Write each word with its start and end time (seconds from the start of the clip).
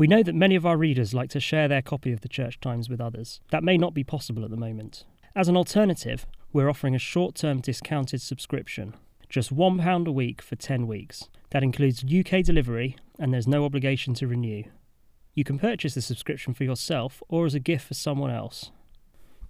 We 0.00 0.06
know 0.06 0.22
that 0.22 0.34
many 0.34 0.54
of 0.54 0.64
our 0.64 0.78
readers 0.78 1.12
like 1.12 1.28
to 1.28 1.40
share 1.40 1.68
their 1.68 1.82
copy 1.82 2.10
of 2.10 2.22
the 2.22 2.28
Church 2.28 2.58
Times 2.58 2.88
with 2.88 3.02
others. 3.02 3.42
That 3.50 3.62
may 3.62 3.76
not 3.76 3.92
be 3.92 4.02
possible 4.02 4.44
at 4.44 4.50
the 4.50 4.56
moment. 4.56 5.04
As 5.36 5.46
an 5.46 5.58
alternative, 5.58 6.24
we're 6.54 6.70
offering 6.70 6.94
a 6.94 6.98
short 6.98 7.34
term 7.34 7.60
discounted 7.60 8.22
subscription. 8.22 8.94
Just 9.28 9.54
£1 9.54 10.06
a 10.06 10.10
week 10.10 10.40
for 10.40 10.56
10 10.56 10.86
weeks. 10.86 11.28
That 11.50 11.62
includes 11.62 12.02
UK 12.02 12.42
delivery, 12.42 12.96
and 13.18 13.30
there's 13.30 13.46
no 13.46 13.66
obligation 13.66 14.14
to 14.14 14.26
renew. 14.26 14.62
You 15.34 15.44
can 15.44 15.58
purchase 15.58 15.92
the 15.92 16.00
subscription 16.00 16.54
for 16.54 16.64
yourself 16.64 17.22
or 17.28 17.44
as 17.44 17.52
a 17.52 17.60
gift 17.60 17.86
for 17.86 17.92
someone 17.92 18.30
else. 18.30 18.70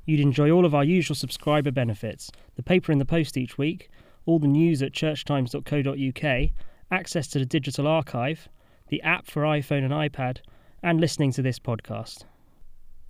You'd 0.04 0.18
enjoy 0.18 0.50
all 0.50 0.66
of 0.66 0.74
our 0.74 0.82
usual 0.82 1.14
subscriber 1.14 1.70
benefits 1.70 2.28
the 2.56 2.64
paper 2.64 2.90
in 2.90 2.98
the 2.98 3.04
post 3.04 3.36
each 3.36 3.56
week, 3.56 3.88
all 4.26 4.40
the 4.40 4.48
news 4.48 4.82
at 4.82 4.90
churchtimes.co.uk, 4.90 6.50
access 6.90 7.28
to 7.28 7.38
the 7.38 7.46
digital 7.46 7.86
archive, 7.86 8.48
the 8.90 9.00
app 9.02 9.26
for 9.26 9.42
iPhone 9.42 9.84
and 9.84 9.92
iPad, 9.92 10.38
and 10.82 11.00
listening 11.00 11.32
to 11.32 11.42
this 11.42 11.58
podcast. 11.58 12.24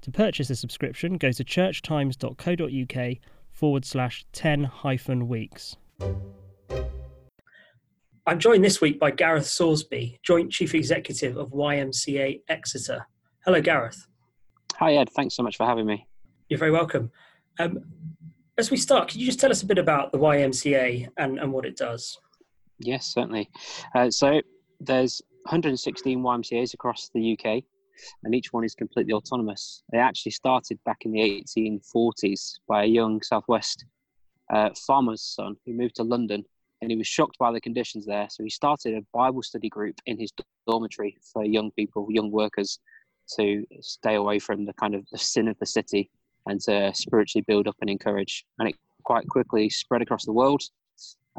To 0.03 0.11
purchase 0.11 0.49
a 0.51 0.57
subscription, 0.57 1.17
go 1.17 1.33
to 1.33 1.45
churchtimes.co.uk 1.45 3.17
forward 3.51 3.85
slash 3.85 4.25
10 4.33 4.65
hyphen 4.65 5.27
weeks. 5.29 5.77
I'm 8.27 8.39
joined 8.39 8.63
this 8.63 8.81
week 8.81 9.01
by 9.01 9.11
Gareth 9.11 9.45
Sorsby, 9.45 10.19
Joint 10.23 10.53
Chief 10.53 10.75
Executive 10.75 11.37
of 11.37 11.51
YMCA 11.51 12.43
Exeter. 12.49 13.07
Hello, 13.45 13.61
Gareth. 13.61 14.07
Hi, 14.77 14.95
Ed. 14.95 15.11
Thanks 15.11 15.35
so 15.35 15.43
much 15.43 15.57
for 15.57 15.67
having 15.67 15.87
me. 15.87 16.07
You're 16.49 16.59
very 16.59 16.71
welcome. 16.71 17.11
Um, 17.59 17.81
as 18.57 18.71
we 18.71 18.77
start, 18.77 19.09
could 19.09 19.21
you 19.21 19.27
just 19.27 19.41
tell 19.41 19.51
us 19.51 19.63
a 19.63 19.67
bit 19.67 19.79
about 19.79 20.13
the 20.13 20.19
YMCA 20.19 21.09
and, 21.17 21.39
and 21.39 21.53
what 21.53 21.65
it 21.65 21.77
does? 21.77 22.19
Yes, 22.79 23.07
certainly. 23.07 23.51
Uh, 23.95 24.11
so 24.11 24.41
there's 24.81 25.23
116 25.51 26.23
YMCAs 26.23 26.75
across 26.75 27.11
the 27.13 27.33
UK, 27.33 27.65
and 28.23 28.37
each 28.37 28.53
one 28.53 28.63
is 28.63 28.77
completely 28.77 29.13
autonomous. 29.13 29.83
They 29.91 29.99
actually 29.99 30.31
started 30.31 30.79
back 30.85 30.99
in 31.01 31.11
the 31.11 31.43
1840s 31.45 32.61
by 32.69 32.85
a 32.85 32.87
young 32.87 33.21
Southwest 33.21 33.85
uh, 34.55 34.71
farmer's 34.87 35.23
son 35.23 35.57
who 35.67 35.73
moved 35.73 35.97
to 35.97 36.05
London, 36.05 36.45
and 36.81 36.93
he 36.93 36.97
was 36.97 37.09
shocked 37.09 37.37
by 37.41 37.51
the 37.51 37.61
conditions 37.61 38.07
there. 38.07 38.29
So 38.31 38.45
he 38.45 38.51
started 38.51 38.95
a 38.95 39.05
Bible 39.13 39.43
study 39.43 39.69
group 39.69 39.97
in 40.07 40.21
his 40.21 40.31
dormitory 40.69 41.17
for 41.33 41.45
young 41.45 41.73
people, 41.73 42.07
young 42.11 42.31
workers, 42.31 42.79
to 43.37 43.67
stay 43.81 44.15
away 44.15 44.39
from 44.39 44.65
the 44.67 44.73
kind 44.75 44.95
of 44.95 45.05
the 45.11 45.19
sin 45.19 45.49
of 45.49 45.59
the 45.59 45.67
city 45.67 46.11
and 46.47 46.61
to 46.61 46.93
spiritually 46.95 47.45
build 47.49 47.67
up 47.67 47.77
and 47.81 47.91
encourage. 47.91 48.45
And 48.61 48.69
it 48.69 48.77
quite 49.03 49.27
quickly 49.27 49.69
spread 49.69 50.01
across 50.01 50.25
the 50.25 50.33
world. 50.33 50.63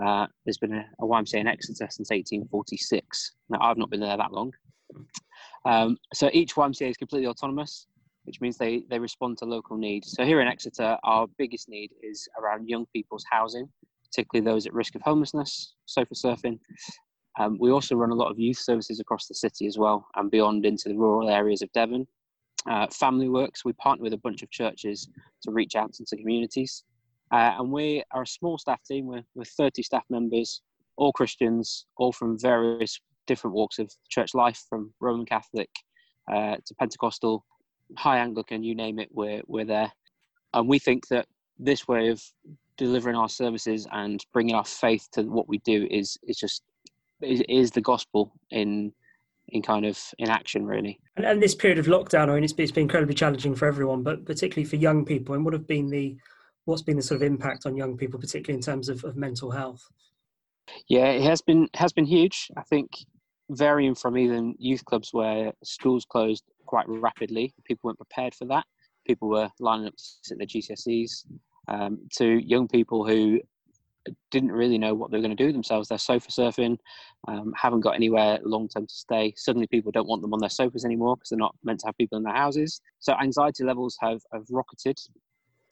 Uh, 0.03 0.27
there's 0.45 0.57
been 0.57 0.73
a, 0.73 0.85
a, 0.99 1.05
YMCA 1.05 1.35
in 1.35 1.47
Exeter 1.47 1.87
since 1.89 2.09
1846. 2.09 3.33
Now, 3.49 3.59
I've 3.61 3.77
not 3.77 3.89
been 3.89 3.99
there 3.99 4.17
that 4.17 4.31
long. 4.31 4.51
Um, 5.65 5.97
so 6.13 6.29
each 6.33 6.55
YMCA 6.55 6.89
is 6.89 6.97
completely 6.97 7.27
autonomous, 7.27 7.87
which 8.23 8.41
means 8.41 8.57
they, 8.57 8.83
they 8.89 8.99
respond 8.99 9.37
to 9.39 9.45
local 9.45 9.77
needs. 9.77 10.13
So 10.13 10.25
here 10.25 10.41
in 10.41 10.47
Exeter, 10.47 10.97
our 11.03 11.27
biggest 11.37 11.69
need 11.69 11.91
is 12.01 12.27
around 12.41 12.69
young 12.69 12.85
people's 12.93 13.25
housing, 13.29 13.67
particularly 14.05 14.49
those 14.49 14.65
at 14.65 14.73
risk 14.73 14.95
of 14.95 15.01
homelessness, 15.01 15.75
sofa 15.85 16.13
surfing. 16.13 16.59
Um, 17.39 17.57
we 17.59 17.71
also 17.71 17.95
run 17.95 18.11
a 18.11 18.15
lot 18.15 18.31
of 18.31 18.39
youth 18.39 18.57
services 18.57 18.99
across 18.99 19.27
the 19.27 19.35
city 19.35 19.65
as 19.65 19.77
well 19.77 20.07
and 20.15 20.29
beyond 20.29 20.65
into 20.65 20.89
the 20.89 20.97
rural 20.97 21.29
areas 21.29 21.61
of 21.61 21.71
Devon. 21.71 22.07
Uh, 22.69 22.87
Family 22.87 23.29
Works, 23.29 23.65
we 23.65 23.73
partner 23.73 24.03
with 24.03 24.13
a 24.13 24.17
bunch 24.17 24.43
of 24.43 24.51
churches 24.51 25.07
to 25.43 25.51
reach 25.51 25.75
out 25.75 25.95
into 25.99 26.15
communities. 26.15 26.83
Uh, 27.31 27.55
and 27.59 27.71
we 27.71 28.03
are 28.11 28.23
a 28.23 28.27
small 28.27 28.57
staff 28.57 28.81
team. 28.83 29.05
We're, 29.05 29.23
we're 29.35 29.45
30 29.45 29.83
staff 29.83 30.03
members, 30.09 30.61
all 30.97 31.13
Christians, 31.13 31.85
all 31.97 32.11
from 32.11 32.37
various 32.39 32.99
different 33.27 33.55
walks 33.55 33.79
of 33.79 33.91
church 34.09 34.33
life, 34.33 34.61
from 34.69 34.93
Roman 34.99 35.25
Catholic 35.25 35.69
uh, 36.31 36.57
to 36.65 36.75
Pentecostal, 36.79 37.45
High 37.97 38.17
Anglican, 38.17 38.63
you 38.63 38.75
name 38.75 38.99
it, 38.99 39.09
we're, 39.11 39.41
we're 39.47 39.65
there. 39.65 39.91
And 40.53 40.67
we 40.67 40.79
think 40.79 41.07
that 41.07 41.27
this 41.57 41.87
way 41.87 42.09
of 42.09 42.21
delivering 42.77 43.15
our 43.15 43.29
services 43.29 43.87
and 43.91 44.25
bringing 44.33 44.55
our 44.55 44.65
faith 44.65 45.07
to 45.13 45.23
what 45.23 45.47
we 45.47 45.59
do 45.59 45.87
is, 45.89 46.17
is 46.23 46.37
just 46.37 46.63
is, 47.21 47.41
is 47.47 47.71
the 47.71 47.81
gospel 47.81 48.33
in 48.49 48.91
in 49.49 49.61
kind 49.61 49.85
of 49.85 49.99
in 50.17 50.29
action 50.29 50.65
really 50.65 50.99
and, 51.17 51.25
and 51.25 51.41
this 51.41 51.53
period 51.53 51.77
of 51.77 51.85
lockdown 51.85 52.29
i 52.29 52.33
mean 52.33 52.43
it's, 52.43 52.53
it's 52.57 52.71
been 52.71 52.83
incredibly 52.83 53.13
challenging 53.13 53.53
for 53.53 53.67
everyone 53.67 54.01
but 54.01 54.25
particularly 54.25 54.67
for 54.67 54.77
young 54.77 55.03
people 55.03 55.35
and 55.35 55.43
what 55.43 55.53
have 55.53 55.67
been 55.67 55.89
the 55.89 56.15
what's 56.65 56.81
been 56.81 56.97
the 56.97 57.03
sort 57.03 57.21
of 57.21 57.23
impact 57.23 57.65
on 57.65 57.75
young 57.75 57.97
people, 57.97 58.19
particularly 58.19 58.57
in 58.57 58.63
terms 58.63 58.89
of, 58.89 59.03
of 59.03 59.15
mental 59.15 59.51
health? 59.51 59.87
Yeah, 60.87 61.07
it 61.07 61.23
has 61.23 61.41
been 61.41 61.67
has 61.75 61.91
been 61.91 62.05
huge. 62.05 62.49
I 62.57 62.63
think 62.63 62.91
varying 63.49 63.95
from 63.95 64.17
even 64.17 64.55
youth 64.57 64.85
clubs 64.85 65.09
where 65.11 65.51
schools 65.63 66.05
closed 66.05 66.43
quite 66.65 66.85
rapidly, 66.87 67.53
people 67.65 67.87
weren't 67.87 67.99
prepared 67.99 68.33
for 68.33 68.45
that. 68.45 68.65
People 69.05 69.29
were 69.29 69.49
lining 69.59 69.87
up 69.87 69.95
to 69.95 70.03
sit 70.23 70.37
their 70.37 70.47
GCSEs. 70.47 71.25
Um, 71.67 71.99
to 72.17 72.25
young 72.25 72.67
people 72.67 73.05
who 73.05 73.39
didn't 74.31 74.51
really 74.51 74.77
know 74.77 74.93
what 74.93 75.11
they 75.11 75.17
were 75.17 75.21
going 75.21 75.35
to 75.35 75.43
do 75.43 75.51
themselves. 75.51 75.87
They're 75.87 75.97
sofa 75.97 76.29
surfing, 76.29 76.77
um, 77.27 77.53
haven't 77.55 77.81
got 77.81 77.95
anywhere 77.95 78.39
long 78.43 78.67
term 78.67 78.87
to 78.87 78.93
stay. 78.93 79.33
Suddenly, 79.37 79.67
people 79.67 79.91
don't 79.91 80.07
want 80.07 80.21
them 80.21 80.33
on 80.33 80.39
their 80.39 80.49
sofas 80.49 80.85
anymore 80.85 81.15
because 81.15 81.29
they're 81.29 81.37
not 81.37 81.55
meant 81.63 81.79
to 81.81 81.87
have 81.87 81.97
people 81.97 82.17
in 82.17 82.23
their 82.23 82.33
houses. 82.33 82.81
So, 82.99 83.13
anxiety 83.21 83.63
levels 83.63 83.97
have, 84.01 84.21
have 84.33 84.45
rocketed 84.49 84.99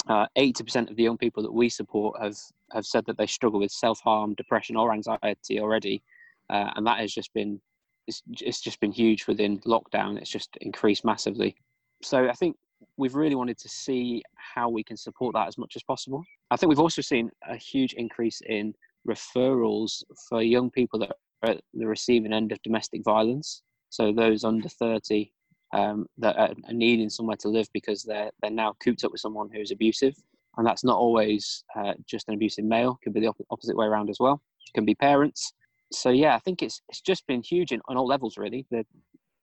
uh, 0.07 0.25
80% 0.37 0.89
of 0.89 0.95
the 0.95 1.03
young 1.03 1.17
people 1.17 1.43
that 1.43 1.53
we 1.53 1.69
support 1.69 2.19
have, 2.21 2.37
have 2.71 2.85
said 2.85 3.05
that 3.05 3.17
they 3.17 3.27
struggle 3.27 3.59
with 3.59 3.71
self-harm, 3.71 4.33
depression 4.35 4.75
or 4.75 4.93
anxiety 4.93 5.59
already. 5.59 6.01
Uh, 6.49 6.71
and 6.75 6.87
that 6.87 6.99
has 6.99 7.13
just 7.13 7.33
been, 7.33 7.59
it's, 8.07 8.23
it's 8.39 8.61
just 8.61 8.79
been 8.79 8.91
huge 8.91 9.27
within 9.27 9.59
lockdown. 9.59 10.17
It's 10.17 10.29
just 10.29 10.57
increased 10.61 11.05
massively. 11.05 11.55
So 12.01 12.27
I 12.27 12.33
think 12.33 12.55
we've 12.97 13.15
really 13.15 13.35
wanted 13.35 13.57
to 13.59 13.69
see 13.69 14.23
how 14.35 14.69
we 14.69 14.83
can 14.83 14.97
support 14.97 15.33
that 15.35 15.47
as 15.47 15.57
much 15.57 15.75
as 15.75 15.83
possible. 15.83 16.23
I 16.49 16.55
think 16.55 16.69
we've 16.69 16.79
also 16.79 17.01
seen 17.01 17.29
a 17.47 17.55
huge 17.55 17.93
increase 17.93 18.41
in 18.47 18.73
referrals 19.07 20.03
for 20.27 20.41
young 20.41 20.71
people 20.71 20.99
that 20.99 21.11
are 21.43 21.49
at 21.51 21.61
the 21.73 21.87
receiving 21.87 22.33
end 22.33 22.51
of 22.51 22.61
domestic 22.63 23.03
violence. 23.03 23.61
So 23.89 24.11
those 24.11 24.43
under 24.43 24.69
30 24.69 25.31
um, 25.73 26.07
that 26.17 26.37
are, 26.37 26.53
needing 26.71 27.09
somewhere 27.09 27.37
to 27.37 27.49
live 27.49 27.67
because 27.73 28.03
they're 28.03 28.31
they're 28.41 28.51
now 28.51 28.75
cooped 28.83 29.03
up 29.03 29.11
with 29.11 29.21
someone 29.21 29.49
who's 29.53 29.71
abusive, 29.71 30.15
and 30.57 30.65
that's 30.65 30.83
not 30.83 30.97
always 30.97 31.63
uh, 31.75 31.93
just 32.07 32.27
an 32.27 32.33
abusive 32.33 32.65
male. 32.65 32.97
It 33.01 33.03
can 33.03 33.13
be 33.13 33.19
the 33.21 33.27
op- 33.27 33.45
opposite 33.51 33.77
way 33.77 33.85
around 33.85 34.09
as 34.09 34.17
well. 34.19 34.41
It 34.67 34.73
can 34.73 34.85
be 34.85 34.95
parents. 34.95 35.53
So 35.91 36.09
yeah, 36.09 36.35
I 36.35 36.39
think 36.39 36.61
it's 36.61 36.81
it's 36.89 37.01
just 37.01 37.25
been 37.27 37.43
huge 37.43 37.71
in, 37.71 37.81
on 37.87 37.97
all 37.97 38.07
levels 38.07 38.37
really. 38.37 38.65
The 38.71 38.85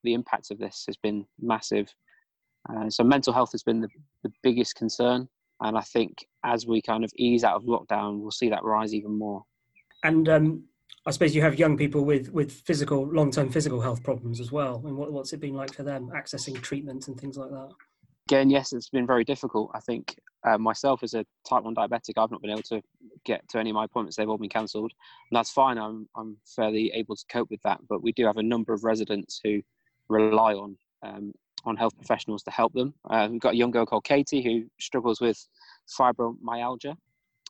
the 0.04 0.14
impact 0.14 0.50
of 0.50 0.59
this 0.59 0.84
has 0.87 0.97
been 0.97 1.26
massive. 1.41 1.92
Uh, 2.69 2.91
so 2.91 3.04
mental 3.04 3.32
health 3.32 3.53
has 3.53 3.62
been 3.62 3.81
the, 3.81 3.88
the 4.25 4.32
biggest 4.43 4.75
concern, 4.75 5.28
and 5.60 5.78
I 5.78 5.82
think 5.82 6.26
as 6.44 6.66
we 6.66 6.82
kind 6.82 7.04
of 7.04 7.12
ease 7.16 7.44
out 7.44 7.56
of 7.56 7.64
lockdown, 7.64 8.20
we'll 8.20 8.31
see 8.31 8.50
that 8.50 8.64
rise 8.64 8.94
even 8.94 9.16
more. 9.16 9.44
And 10.03 10.28
um, 10.28 10.64
I 11.06 11.12
suppose 11.12 11.37
you 11.37 11.43
have 11.43 11.59
young 11.59 11.77
people 11.77 12.05
with 12.05 12.31
with 12.33 12.50
physical 12.53 13.06
long 13.06 13.31
term 13.31 13.50
physical 13.50 13.81
health 13.81 14.03
problems 14.03 14.41
as 14.41 14.50
well. 14.50 14.83
And 14.84 14.97
what, 14.97 15.12
what's 15.12 15.33
it 15.33 15.41
been 15.41 15.55
like 15.55 15.72
for 15.72 15.84
them 15.84 16.11
accessing 16.12 16.61
treatment 16.61 17.06
and 17.06 17.19
things 17.19 17.37
like 17.37 17.50
that? 17.50 17.71
Again, 18.28 18.50
yes, 18.50 18.72
it's 18.72 18.89
been 18.89 19.06
very 19.06 19.22
difficult. 19.22 19.71
I 19.72 19.78
think 19.78 20.17
uh, 20.44 20.59
myself 20.59 21.05
as 21.05 21.15
a 21.15 21.25
type 21.49 21.62
one 21.62 21.77
diabetic, 21.77 22.15
I've 22.17 22.33
not 22.33 22.43
been 22.43 22.50
able 22.50 22.62
to 22.62 22.83
get 23.25 23.49
to 23.50 23.59
any 23.59 23.71
of 23.71 23.75
my 23.75 23.84
appointments; 23.84 24.17
they've 24.17 24.28
all 24.28 24.37
been 24.37 24.49
cancelled, 24.49 24.93
and 25.31 25.37
that's 25.37 25.50
fine. 25.50 25.78
I'm 25.78 26.09
I'm 26.17 26.37
fairly 26.44 26.91
able 26.93 27.15
to 27.15 27.25
cope 27.31 27.50
with 27.50 27.62
that. 27.62 27.78
But 27.88 28.03
we 28.03 28.11
do 28.11 28.27
have 28.27 28.38
a 28.38 28.43
number 28.43 28.73
of 28.73 28.83
residents 28.83 29.41
who 29.44 29.62
rely 30.09 30.55
on 30.55 30.77
um, 31.05 31.33
on 31.65 31.77
health 31.77 31.97
professionals 31.97 32.43
to 32.44 32.50
help 32.50 32.73
them. 32.73 32.94
Uh, 33.09 33.28
we've 33.31 33.41
got 33.41 33.55
a 33.55 33.56
young 33.56 33.71
girl 33.71 33.87
called 33.87 34.05
Katie 34.05 34.43
who 34.43 34.65
struggles 34.81 35.21
with 35.21 35.38
fibromyalgia, 35.88 36.97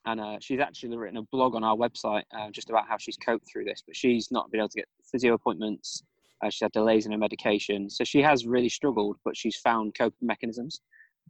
and 0.07 0.21
uh, 0.21 0.37
she's 0.41 0.61
actually 0.61 0.97
written 0.97 1.19
a 1.19 1.23
blog 1.23 1.55
on 1.55 1.65
our 1.65 1.77
website 1.77 2.23
uh, 2.37 2.51
just 2.51 2.71
about 2.71 2.89
how 2.89 2.97
she's 2.97 3.17
coped 3.17 3.47
through 3.51 3.65
this. 3.65 3.83
But 3.87 3.97
she's 3.97 4.31
not 4.31 4.51
been 4.51 4.61
able 4.61 4.69
to 4.71 4.79
get 4.79 4.89
physio 5.11 5.35
appointments. 5.35 6.03
Uh, 6.43 6.51
she's 6.51 6.61
had 6.61 6.73
delays 6.73 7.07
in 7.07 7.13
her 7.13 7.19
medication, 7.19 7.91
so 7.91 8.05
she 8.05 8.23
has 8.23 8.47
really 8.47 8.69
struggled. 8.69 9.17
But 9.25 9.37
she's 9.37 9.57
found 9.57 9.95
coping 9.97 10.27
mechanisms. 10.27 10.81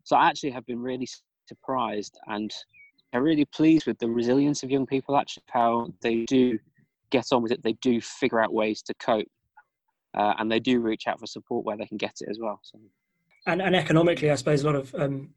So 0.04 0.16
I 0.16 0.28
actually 0.28 0.50
have 0.50 0.66
been 0.66 0.78
really 0.78 1.08
surprised 1.48 2.18
and 2.26 2.52
I'm 3.12 3.22
really 3.22 3.44
pleased 3.46 3.86
with 3.86 3.98
the 3.98 4.08
resilience 4.08 4.62
of 4.62 4.70
young 4.70 4.86
people. 4.86 5.16
Actually, 5.16 5.44
how 5.48 5.88
they 6.02 6.24
do 6.24 6.58
get 7.10 7.26
on 7.32 7.42
with 7.42 7.52
it. 7.52 7.62
They 7.62 7.74
do 7.74 8.00
figure 8.00 8.40
out 8.40 8.52
ways 8.52 8.82
to 8.82 8.94
cope, 8.94 9.28
uh, 10.16 10.34
and 10.38 10.50
they 10.50 10.60
do 10.60 10.80
reach 10.80 11.06
out 11.06 11.18
for 11.18 11.26
support 11.26 11.64
where 11.64 11.76
they 11.76 11.86
can 11.86 11.96
get 11.96 12.16
it 12.20 12.28
as 12.28 12.38
well. 12.40 12.60
So. 12.62 12.78
And, 13.46 13.62
and 13.62 13.76
economically, 13.76 14.30
I 14.30 14.34
suppose 14.34 14.62
a 14.62 14.66
lot 14.66 14.74
of 14.74 14.94
um, 14.96 15.30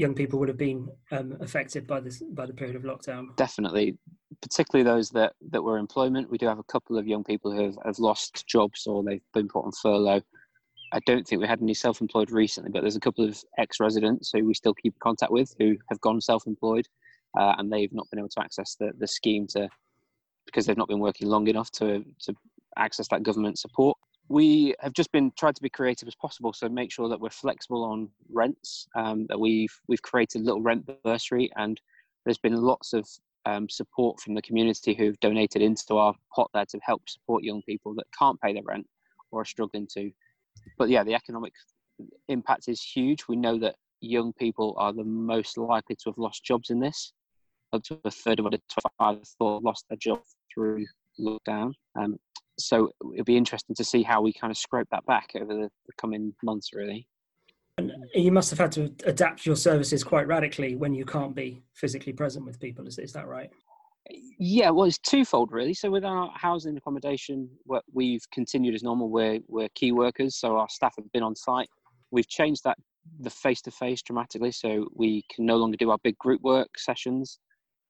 young 0.00 0.14
people 0.14 0.38
would 0.38 0.48
have 0.48 0.56
been 0.56 0.88
um, 1.12 1.36
affected 1.40 1.86
by 1.86 2.00
this 2.00 2.22
by 2.32 2.46
the 2.46 2.54
period 2.54 2.74
of 2.74 2.82
lockdown. 2.82 3.36
Definitely, 3.36 3.98
particularly 4.40 4.82
those 4.82 5.10
that 5.10 5.34
that 5.50 5.62
were 5.62 5.78
employment. 5.78 6.30
We 6.30 6.38
do 6.38 6.46
have 6.46 6.58
a 6.58 6.72
couple 6.74 6.98
of 6.98 7.06
young 7.06 7.22
people 7.22 7.52
who 7.52 7.64
have, 7.64 7.76
have 7.84 7.98
lost 7.98 8.46
jobs 8.46 8.86
or 8.86 9.04
they've 9.04 9.22
been 9.34 9.48
put 9.48 9.64
on 9.66 9.72
furlough. 9.72 10.22
I 10.92 11.00
don't 11.06 11.24
think 11.26 11.40
we 11.40 11.46
had 11.46 11.62
any 11.62 11.74
self-employed 11.74 12.32
recently, 12.32 12.70
but 12.72 12.80
there's 12.80 12.96
a 12.96 13.00
couple 13.00 13.24
of 13.24 13.40
ex-residents 13.58 14.30
who 14.32 14.44
we 14.44 14.54
still 14.54 14.74
keep 14.74 14.98
contact 14.98 15.30
with 15.30 15.54
who 15.60 15.76
have 15.88 16.00
gone 16.00 16.20
self-employed, 16.20 16.88
uh, 17.38 17.54
and 17.58 17.70
they've 17.70 17.92
not 17.92 18.10
been 18.10 18.18
able 18.18 18.28
to 18.30 18.40
access 18.40 18.74
the, 18.80 18.90
the 18.98 19.06
scheme 19.06 19.46
to 19.48 19.68
because 20.46 20.66
they've 20.66 20.76
not 20.76 20.88
been 20.88 20.98
working 20.98 21.28
long 21.28 21.46
enough 21.46 21.70
to 21.72 22.04
to 22.24 22.34
access 22.76 23.08
that 23.08 23.22
government 23.22 23.58
support. 23.58 23.98
We 24.30 24.76
have 24.78 24.92
just 24.92 25.10
been 25.10 25.32
tried 25.36 25.56
to 25.56 25.62
be 25.62 25.68
creative 25.68 26.06
as 26.06 26.14
possible, 26.14 26.52
so 26.52 26.68
make 26.68 26.92
sure 26.92 27.08
that 27.08 27.20
we're 27.20 27.30
flexible 27.30 27.84
on 27.84 28.08
rents. 28.32 28.86
Um, 28.94 29.26
that 29.28 29.38
we've 29.38 29.76
we've 29.88 30.02
created 30.02 30.42
a 30.42 30.44
little 30.44 30.62
rent 30.62 30.88
bursary, 31.02 31.50
and 31.56 31.80
there's 32.24 32.38
been 32.38 32.54
lots 32.54 32.92
of 32.92 33.08
um, 33.44 33.68
support 33.68 34.20
from 34.20 34.34
the 34.34 34.42
community 34.42 34.94
who've 34.94 35.18
donated 35.18 35.62
into 35.62 35.96
our 35.96 36.14
pot 36.32 36.48
there 36.54 36.64
to 36.66 36.78
help 36.80 37.02
support 37.08 37.42
young 37.42 37.60
people 37.62 37.92
that 37.96 38.06
can't 38.16 38.40
pay 38.40 38.52
their 38.52 38.62
rent 38.62 38.86
or 39.32 39.40
are 39.40 39.44
struggling 39.44 39.88
to. 39.94 40.12
But 40.78 40.90
yeah, 40.90 41.02
the 41.02 41.14
economic 41.14 41.52
impact 42.28 42.68
is 42.68 42.80
huge. 42.80 43.26
We 43.26 43.34
know 43.34 43.58
that 43.58 43.74
young 44.00 44.32
people 44.34 44.76
are 44.78 44.92
the 44.92 45.04
most 45.04 45.58
likely 45.58 45.96
to 45.96 46.10
have 46.10 46.18
lost 46.18 46.44
jobs 46.44 46.70
in 46.70 46.78
this. 46.78 47.12
Up 47.72 47.82
to 47.84 47.98
a 48.04 48.10
third 48.12 48.38
of 48.38 48.44
the 48.52 48.60
25 48.98 49.26
thought 49.38 49.64
lost 49.64 49.86
their 49.88 49.98
job 49.98 50.20
through 50.54 50.86
lockdown. 51.18 51.72
Um, 51.98 52.16
so 52.60 52.90
it'll 53.12 53.24
be 53.24 53.36
interesting 53.36 53.74
to 53.76 53.84
see 53.84 54.02
how 54.02 54.20
we 54.22 54.32
kind 54.32 54.50
of 54.50 54.56
scrape 54.56 54.88
that 54.90 55.04
back 55.06 55.30
over 55.36 55.54
the, 55.54 55.70
the 55.86 55.92
coming 55.98 56.34
months, 56.42 56.70
really. 56.74 57.06
And 57.78 57.92
you 58.14 58.32
must 58.32 58.50
have 58.50 58.58
had 58.58 58.72
to 58.72 58.92
adapt 59.06 59.46
your 59.46 59.56
services 59.56 60.04
quite 60.04 60.26
radically 60.26 60.76
when 60.76 60.92
you 60.92 61.04
can't 61.04 61.34
be 61.34 61.62
physically 61.74 62.12
present 62.12 62.44
with 62.44 62.60
people. 62.60 62.86
Is, 62.86 62.98
is 62.98 63.12
that 63.14 63.26
right? 63.26 63.50
Yeah, 64.38 64.70
well, 64.70 64.86
it's 64.86 64.98
twofold 64.98 65.52
really. 65.52 65.74
So 65.74 65.90
with 65.90 66.04
our 66.04 66.30
housing 66.34 66.76
accommodation, 66.76 67.48
what 67.64 67.84
we've 67.92 68.24
continued 68.32 68.74
as 68.74 68.82
normal. 68.82 69.08
We're 69.08 69.40
we're 69.48 69.68
key 69.74 69.92
workers, 69.92 70.36
so 70.36 70.56
our 70.56 70.68
staff 70.68 70.94
have 70.96 71.10
been 71.12 71.22
on 71.22 71.36
site. 71.36 71.68
We've 72.10 72.28
changed 72.28 72.64
that 72.64 72.76
the 73.20 73.30
face 73.30 73.62
to 73.62 73.70
face 73.70 74.02
dramatically, 74.02 74.52
so 74.52 74.88
we 74.94 75.24
can 75.34 75.46
no 75.46 75.56
longer 75.56 75.76
do 75.76 75.90
our 75.90 75.98
big 76.02 76.18
group 76.18 76.42
work 76.42 76.76
sessions 76.76 77.38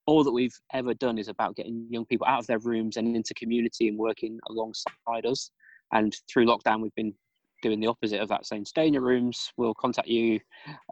all 0.07 0.25
that 0.25 0.33
we've 0.33 0.59
ever 0.73 0.95
done 0.95 1.19
is 1.19 1.29
about 1.29 1.57
getting 1.57 1.87
young 1.91 2.07
people 2.07 2.27
out 2.27 2.41
of 2.41 2.47
their 2.47 2.59
rooms 2.59 2.97
and 2.97 3.15
into 3.15 3.35
community 3.35 3.89
and 3.89 3.99
working 3.99 4.39
alongside 4.49 5.27
us. 5.27 5.51
And 5.93 6.17
through 6.33 6.47
lockdown, 6.47 6.81
we've 6.81 6.95
been 6.95 7.15
doing 7.63 7.81
the 7.81 7.87
opposite 7.87 8.21
of 8.21 8.29
that, 8.29 8.47
saying 8.47 8.65
stay 8.65 8.87
in 8.87 8.95
your 8.95 9.03
rooms, 9.03 9.53
we'll 9.57 9.75
contact 9.75 10.09
you. 10.09 10.41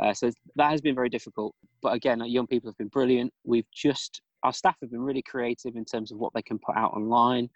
Uh, 0.02 0.12
so 0.12 0.30
that 0.56 0.70
has 0.70 0.80
been 0.80 0.94
very 0.94 1.08
difficult. 1.08 1.54
But 1.82 1.94
again, 1.94 2.22
young 2.26 2.46
people 2.46 2.68
have 2.68 2.76
been 2.76 2.88
brilliant. 2.88 3.32
We've 3.44 3.70
just, 3.74 4.20
our 4.42 4.52
staff 4.52 4.76
have 4.82 4.90
been 4.90 5.00
really 5.00 5.22
creative 5.22 5.76
in 5.76 5.84
terms 5.84 6.12
of 6.12 6.18
what 6.18 6.32
they 6.34 6.42
can 6.42 6.58
put 6.58 6.76
out 6.76 6.92
online, 6.92 7.48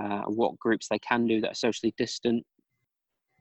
uh, 0.00 0.22
what 0.22 0.58
groups 0.58 0.88
they 0.88 0.98
can 0.98 1.26
do 1.26 1.40
that 1.40 1.52
are 1.52 1.54
socially 1.54 1.94
distant. 1.96 2.44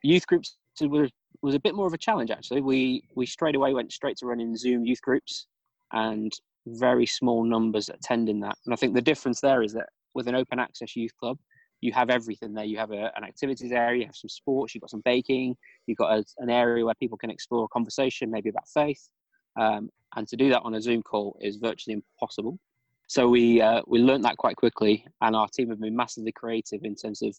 Youth 0.03 0.27
groups 0.27 0.57
was, 0.81 1.09
was 1.41 1.55
a 1.55 1.59
bit 1.59 1.75
more 1.75 1.87
of 1.87 1.93
a 1.93 1.97
challenge 1.97 2.29
actually. 2.29 2.61
We, 2.61 3.03
we 3.15 3.25
straight 3.25 3.55
away 3.55 3.73
went 3.73 3.91
straight 3.91 4.17
to 4.17 4.27
running 4.27 4.55
Zoom 4.55 4.85
youth 4.85 5.01
groups 5.01 5.47
and 5.91 6.31
very 6.65 7.05
small 7.05 7.43
numbers 7.43 7.89
attending 7.89 8.39
that. 8.41 8.57
And 8.65 8.73
I 8.73 8.77
think 8.77 8.93
the 8.93 9.01
difference 9.01 9.41
there 9.41 9.63
is 9.63 9.73
that 9.73 9.89
with 10.13 10.27
an 10.27 10.35
open 10.35 10.59
access 10.59 10.95
youth 10.95 11.15
club, 11.19 11.37
you 11.81 11.91
have 11.93 12.09
everything 12.09 12.53
there. 12.53 12.63
You 12.65 12.77
have 12.77 12.91
a, 12.91 13.11
an 13.15 13.23
activities 13.23 13.71
area, 13.71 14.01
you 14.01 14.05
have 14.05 14.15
some 14.15 14.29
sports, 14.29 14.73
you've 14.73 14.81
got 14.81 14.89
some 14.89 15.03
baking, 15.05 15.55
you've 15.87 15.97
got 15.97 16.17
a, 16.17 16.23
an 16.39 16.49
area 16.49 16.85
where 16.85 16.95
people 16.95 17.17
can 17.17 17.29
explore 17.29 17.65
a 17.65 17.67
conversation, 17.67 18.31
maybe 18.31 18.49
about 18.49 18.67
faith. 18.67 19.07
Um, 19.59 19.89
and 20.15 20.27
to 20.27 20.35
do 20.35 20.49
that 20.49 20.61
on 20.61 20.75
a 20.75 20.81
Zoom 20.81 21.03
call 21.03 21.37
is 21.41 21.57
virtually 21.57 21.95
impossible. 21.95 22.57
So 23.07 23.29
we 23.29 23.61
uh, 23.61 23.81
we 23.85 23.99
learned 23.99 24.23
that 24.23 24.37
quite 24.37 24.55
quickly, 24.55 25.05
and 25.21 25.35
our 25.35 25.47
team 25.47 25.69
have 25.69 25.79
been 25.79 25.95
massively 25.95 26.31
creative 26.31 26.83
in 26.83 26.95
terms 26.95 27.21
of 27.21 27.37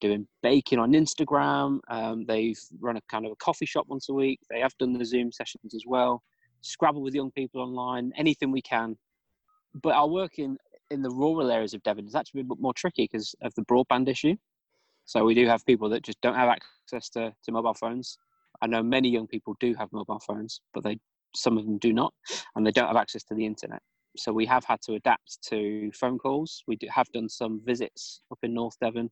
doing 0.00 0.26
baking 0.42 0.78
on 0.78 0.92
Instagram. 0.92 1.80
Um, 1.88 2.24
they've 2.26 2.58
run 2.80 2.96
a 2.96 3.00
kind 3.10 3.26
of 3.26 3.32
a 3.32 3.36
coffee 3.36 3.66
shop 3.66 3.86
once 3.88 4.08
a 4.08 4.14
week. 4.14 4.38
They 4.48 4.60
have 4.60 4.76
done 4.78 4.92
the 4.92 5.04
Zoom 5.04 5.32
sessions 5.32 5.74
as 5.74 5.82
well. 5.86 6.22
Scrabble 6.62 7.02
with 7.02 7.14
young 7.14 7.30
people 7.30 7.60
online, 7.60 8.12
anything 8.16 8.50
we 8.50 8.62
can. 8.62 8.96
But 9.82 9.94
our 9.94 10.08
work 10.08 10.38
in, 10.38 10.56
in 10.90 11.02
the 11.02 11.10
rural 11.10 11.50
areas 11.50 11.74
of 11.74 11.82
Devon 11.82 12.06
is 12.06 12.14
actually 12.14 12.42
a 12.42 12.44
bit 12.44 12.60
more 12.60 12.74
tricky 12.74 13.04
because 13.10 13.34
of 13.42 13.54
the 13.54 13.62
broadband 13.62 14.08
issue. 14.08 14.36
So 15.04 15.24
we 15.24 15.34
do 15.34 15.46
have 15.46 15.64
people 15.66 15.88
that 15.90 16.02
just 16.02 16.20
don't 16.20 16.34
have 16.34 16.48
access 16.48 17.08
to, 17.10 17.32
to 17.44 17.52
mobile 17.52 17.74
phones. 17.74 18.18
I 18.62 18.66
know 18.66 18.82
many 18.82 19.08
young 19.08 19.26
people 19.26 19.56
do 19.58 19.74
have 19.74 19.92
mobile 19.92 20.20
phones, 20.20 20.60
but 20.74 20.84
they 20.84 20.98
some 21.34 21.56
of 21.56 21.64
them 21.64 21.78
do 21.78 21.92
not, 21.92 22.12
and 22.54 22.66
they 22.66 22.70
don't 22.70 22.88
have 22.88 22.96
access 22.96 23.22
to 23.24 23.34
the 23.34 23.46
internet. 23.46 23.80
So 24.16 24.32
we 24.32 24.46
have 24.46 24.64
had 24.64 24.80
to 24.82 24.94
adapt 24.94 25.38
to 25.48 25.90
phone 25.92 26.18
calls. 26.18 26.64
We 26.66 26.76
do, 26.76 26.88
have 26.90 27.06
done 27.12 27.28
some 27.28 27.60
visits 27.64 28.22
up 28.32 28.38
in 28.42 28.54
North 28.54 28.76
Devon. 28.80 29.10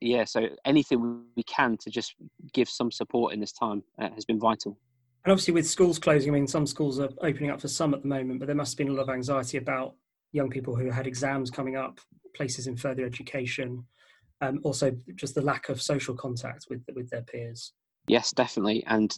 Yeah, 0.00 0.24
so 0.24 0.48
anything 0.64 1.24
we 1.36 1.42
can 1.42 1.76
to 1.78 1.90
just 1.90 2.14
give 2.52 2.68
some 2.68 2.90
support 2.90 3.32
in 3.32 3.40
this 3.40 3.52
time 3.52 3.82
uh, 3.98 4.10
has 4.14 4.24
been 4.24 4.40
vital. 4.40 4.78
And 5.24 5.32
obviously, 5.32 5.54
with 5.54 5.66
schools 5.66 5.98
closing, 5.98 6.30
I 6.30 6.34
mean, 6.34 6.46
some 6.46 6.66
schools 6.66 7.00
are 7.00 7.08
opening 7.22 7.50
up 7.50 7.60
for 7.60 7.68
some 7.68 7.94
at 7.94 8.02
the 8.02 8.08
moment, 8.08 8.40
but 8.40 8.46
there 8.46 8.54
must 8.54 8.72
have 8.72 8.78
been 8.78 8.94
a 8.94 8.96
lot 8.96 9.08
of 9.08 9.14
anxiety 9.14 9.56
about 9.56 9.94
young 10.32 10.50
people 10.50 10.76
who 10.76 10.90
had 10.90 11.06
exams 11.06 11.50
coming 11.50 11.76
up, 11.76 11.98
places 12.36 12.66
in 12.66 12.76
further 12.76 13.06
education, 13.06 13.86
um, 14.42 14.60
also 14.64 14.92
just 15.14 15.34
the 15.34 15.40
lack 15.40 15.70
of 15.70 15.80
social 15.80 16.14
contact 16.14 16.66
with 16.68 16.82
with 16.94 17.08
their 17.08 17.22
peers. 17.22 17.72
Yes, 18.06 18.32
definitely, 18.32 18.84
and 18.86 19.16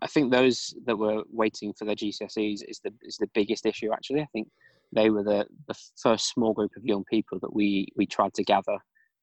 I 0.00 0.06
think 0.06 0.30
those 0.30 0.74
that 0.84 0.96
were 0.96 1.24
waiting 1.30 1.72
for 1.72 1.86
their 1.86 1.96
GCSEs 1.96 2.60
is 2.68 2.80
the 2.84 2.92
is 3.02 3.16
the 3.16 3.30
biggest 3.34 3.66
issue. 3.66 3.92
Actually, 3.92 4.20
I 4.20 4.28
think 4.32 4.48
they 4.94 5.10
were 5.10 5.24
the 5.24 5.46
the 5.66 5.74
first 6.00 6.28
small 6.28 6.52
group 6.52 6.70
of 6.76 6.84
young 6.84 7.04
people 7.10 7.40
that 7.40 7.52
we 7.52 7.88
we 7.96 8.06
tried 8.06 8.34
to 8.34 8.44
gather 8.44 8.78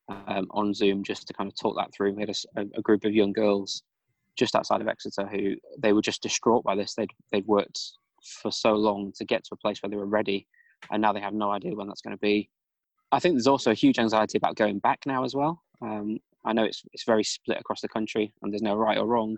um, 0.09 0.47
on 0.51 0.73
Zoom 0.73 1.01
just 1.03 1.27
to 1.27 1.33
kind 1.33 1.49
of 1.49 1.55
talk 1.55 1.77
that 1.77 1.93
through. 1.95 2.13
We 2.13 2.23
had 2.23 2.35
a, 2.57 2.61
a 2.75 2.81
group 2.81 3.05
of 3.05 3.13
young 3.13 3.31
girls 3.31 3.83
just 4.35 4.55
outside 4.55 4.81
of 4.81 4.87
Exeter 4.87 5.27
who 5.27 5.55
they 5.77 5.93
were 5.93 6.01
just 6.01 6.21
distraught 6.21 6.63
by 6.63 6.75
this. 6.75 6.95
They'd 6.95 7.11
they'd 7.31 7.45
worked 7.45 7.79
for 8.41 8.51
so 8.51 8.73
long 8.73 9.11
to 9.17 9.25
get 9.25 9.43
to 9.45 9.49
a 9.53 9.57
place 9.57 9.81
where 9.81 9.89
they 9.89 9.97
were 9.97 10.05
ready, 10.05 10.47
and 10.91 11.01
now 11.01 11.13
they 11.13 11.19
have 11.19 11.33
no 11.33 11.51
idea 11.51 11.75
when 11.75 11.87
that's 11.87 12.01
going 12.01 12.15
to 12.15 12.21
be. 12.21 12.49
I 13.11 13.19
think 13.19 13.35
there's 13.35 13.47
also 13.47 13.71
a 13.71 13.75
huge 13.75 13.99
anxiety 13.99 14.37
about 14.37 14.55
going 14.55 14.79
back 14.79 14.99
now 15.05 15.23
as 15.23 15.35
well. 15.35 15.61
Um, 15.81 16.19
I 16.45 16.53
know 16.53 16.63
it's 16.63 16.83
it's 16.93 17.03
very 17.03 17.23
split 17.23 17.59
across 17.59 17.81
the 17.81 17.89
country, 17.89 18.33
and 18.41 18.51
there's 18.51 18.61
no 18.61 18.75
right 18.75 18.97
or 18.97 19.05
wrong, 19.05 19.37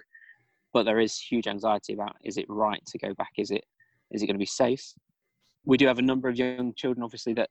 but 0.73 0.83
there 0.83 0.99
is 0.99 1.19
huge 1.19 1.47
anxiety 1.47 1.93
about 1.93 2.15
is 2.23 2.37
it 2.37 2.45
right 2.47 2.83
to 2.87 2.97
go 2.97 3.13
back? 3.13 3.31
Is 3.37 3.51
it 3.51 3.65
is 4.11 4.21
it 4.21 4.27
going 4.27 4.35
to 4.35 4.39
be 4.39 4.45
safe? 4.45 4.93
We 5.65 5.77
do 5.77 5.87
have 5.87 5.99
a 5.99 6.03
number 6.03 6.29
of 6.29 6.37
young 6.37 6.73
children, 6.75 7.03
obviously, 7.03 7.33
that 7.33 7.49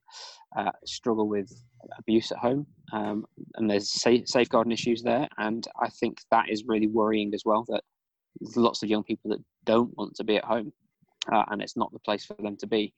uh, 0.56 0.70
struggle 0.84 1.28
with 1.28 1.50
abuse 1.99 2.31
at 2.32 2.38
home, 2.38 2.66
um, 2.93 3.25
and 3.56 3.70
there's 3.70 3.90
safeguarding 3.93 4.72
issues 4.72 5.02
there. 5.02 5.28
And 5.38 5.66
I 5.81 5.88
think 5.88 6.19
that 6.31 6.49
is 6.49 6.64
really 6.66 6.87
worrying 6.87 7.34
as 7.34 7.43
well. 7.44 7.64
That 7.69 7.82
there's 8.40 8.56
lots 8.56 8.82
of 8.82 8.88
young 8.88 9.05
people 9.05 9.31
that 9.31 9.44
don't 9.64 9.96
want 9.96 10.14
to 10.16 10.25
be 10.25 10.37
at 10.37 10.44
home, 10.44 10.72
uh, 11.32 11.44
and 11.50 11.61
it's 11.61 11.76
not 11.76 11.93
the 11.93 11.99
place 12.00 12.25
for 12.25 12.37
them 12.40 12.56
to 12.58 12.66
be. 12.66 12.93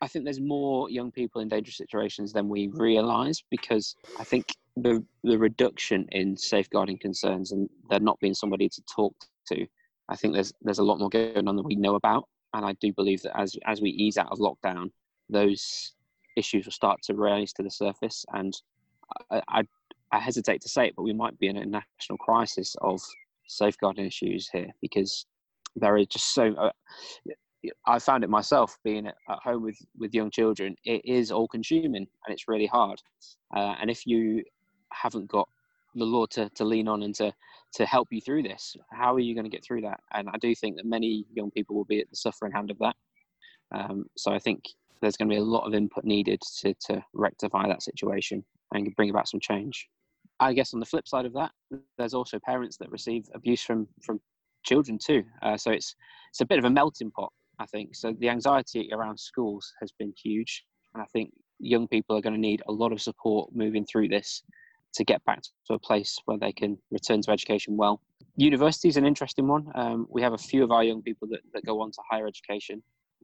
I 0.00 0.08
think 0.08 0.24
there's 0.24 0.40
more 0.40 0.88
young 0.88 1.12
people 1.12 1.42
in 1.42 1.48
dangerous 1.48 1.76
situations 1.76 2.32
than 2.32 2.48
we 2.48 2.70
realise 2.72 3.42
because 3.50 3.94
I 4.18 4.24
think 4.24 4.46
the 4.76 5.04
the 5.24 5.38
reduction 5.38 6.06
in 6.10 6.36
safeguarding 6.36 6.98
concerns 6.98 7.52
and 7.52 7.68
there 7.88 8.00
not 8.00 8.18
being 8.20 8.34
somebody 8.34 8.68
to 8.68 8.82
talk 8.94 9.14
to, 9.48 9.66
I 10.08 10.16
think 10.16 10.34
there's 10.34 10.52
there's 10.62 10.78
a 10.78 10.84
lot 10.84 10.98
more 10.98 11.10
going 11.10 11.46
on 11.46 11.56
that 11.56 11.62
we 11.64 11.76
know 11.76 11.94
about 11.94 12.24
and 12.54 12.64
I 12.64 12.72
do 12.80 12.92
believe 12.92 13.22
that 13.22 13.38
as 13.38 13.56
as 13.66 13.80
we 13.80 13.90
ease 13.90 14.18
out 14.18 14.30
of 14.30 14.38
lockdown, 14.38 14.90
those 15.28 15.92
issues 16.36 16.66
will 16.66 16.72
start 16.72 17.00
to 17.04 17.14
rise 17.14 17.52
to 17.54 17.62
the 17.62 17.70
surface. 17.70 18.24
And 18.32 18.54
I, 19.30 19.42
I, 19.48 19.62
I 20.12 20.18
hesitate 20.18 20.60
to 20.62 20.68
say 20.68 20.86
it, 20.86 20.94
but 20.96 21.02
we 21.02 21.12
might 21.12 21.38
be 21.38 21.48
in 21.48 21.56
a 21.56 21.66
national 21.66 22.18
crisis 22.18 22.74
of 22.80 23.00
safeguarding 23.46 24.06
issues 24.06 24.48
here 24.52 24.70
because 24.80 25.26
there 25.76 25.96
is 25.96 26.06
just 26.06 26.34
so. 26.34 26.52
Uh, 26.54 26.70
I 27.86 27.98
found 27.98 28.24
it 28.24 28.30
myself 28.30 28.78
being 28.84 29.06
at 29.06 29.14
home 29.28 29.62
with 29.62 29.78
with 29.98 30.14
young 30.14 30.30
children. 30.30 30.74
It 30.84 31.02
is 31.04 31.30
all 31.30 31.46
consuming 31.46 31.94
and 31.94 32.28
it's 32.28 32.48
really 32.48 32.66
hard. 32.66 33.00
Uh, 33.54 33.74
and 33.80 33.90
if 33.90 34.06
you 34.06 34.42
haven't 34.92 35.28
got 35.28 35.48
the 35.94 36.04
law 36.04 36.26
to, 36.26 36.48
to 36.50 36.64
lean 36.64 36.88
on 36.88 37.02
and 37.02 37.14
to 37.16 37.32
to 37.74 37.86
help 37.86 38.08
you 38.10 38.20
through 38.20 38.42
this. 38.42 38.76
How 38.90 39.14
are 39.14 39.20
you 39.20 39.34
going 39.34 39.44
to 39.44 39.50
get 39.50 39.64
through 39.64 39.82
that? 39.82 40.00
And 40.12 40.28
I 40.28 40.38
do 40.38 40.54
think 40.54 40.76
that 40.76 40.86
many 40.86 41.24
young 41.32 41.50
people 41.50 41.76
will 41.76 41.84
be 41.84 42.00
at 42.00 42.10
the 42.10 42.16
suffering 42.16 42.52
hand 42.52 42.70
of 42.70 42.78
that. 42.78 42.96
Um, 43.72 44.06
so 44.16 44.32
I 44.32 44.38
think 44.38 44.64
there's 45.00 45.16
going 45.16 45.28
to 45.28 45.34
be 45.34 45.40
a 45.40 45.44
lot 45.44 45.66
of 45.66 45.74
input 45.74 46.04
needed 46.04 46.40
to, 46.60 46.74
to 46.86 47.04
rectify 47.14 47.68
that 47.68 47.82
situation 47.82 48.44
and 48.72 48.94
bring 48.96 49.10
about 49.10 49.28
some 49.28 49.40
change. 49.40 49.88
I 50.40 50.52
guess 50.52 50.74
on 50.74 50.80
the 50.80 50.86
flip 50.86 51.06
side 51.06 51.26
of 51.26 51.34
that, 51.34 51.52
there's 51.98 52.14
also 52.14 52.38
parents 52.44 52.76
that 52.78 52.90
receive 52.90 53.26
abuse 53.34 53.62
from 53.62 53.86
from 54.02 54.20
children 54.64 54.98
too. 54.98 55.22
Uh, 55.42 55.56
so 55.56 55.70
it's 55.70 55.94
it's 56.30 56.40
a 56.40 56.46
bit 56.46 56.58
of 56.58 56.64
a 56.64 56.70
melting 56.70 57.10
pot, 57.10 57.32
I 57.58 57.66
think. 57.66 57.94
So 57.94 58.14
the 58.18 58.30
anxiety 58.30 58.88
around 58.92 59.18
schools 59.18 59.72
has 59.80 59.92
been 59.92 60.14
huge, 60.16 60.64
and 60.94 61.02
I 61.02 61.06
think 61.12 61.32
young 61.58 61.86
people 61.88 62.16
are 62.16 62.22
going 62.22 62.34
to 62.34 62.40
need 62.40 62.62
a 62.66 62.72
lot 62.72 62.92
of 62.92 63.02
support 63.02 63.54
moving 63.54 63.84
through 63.84 64.08
this 64.08 64.42
to 64.94 65.04
get 65.04 65.24
back 65.24 65.42
to 65.66 65.74
a 65.74 65.78
place 65.78 66.18
where 66.24 66.38
they 66.38 66.52
can 66.52 66.78
return 66.90 67.22
to 67.22 67.30
education 67.30 67.76
well. 67.76 68.00
University 68.36 68.88
is 68.88 68.96
an 68.96 69.06
interesting 69.06 69.46
one. 69.46 69.70
Um, 69.74 70.06
we 70.08 70.22
have 70.22 70.32
a 70.32 70.38
few 70.38 70.64
of 70.64 70.70
our 70.70 70.82
young 70.82 71.02
people 71.02 71.28
that, 71.28 71.40
that 71.52 71.64
go 71.64 71.80
on 71.80 71.90
to 71.92 72.00
higher 72.08 72.26
education. 72.26 72.82